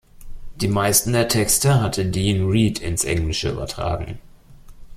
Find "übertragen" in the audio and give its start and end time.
3.51-4.17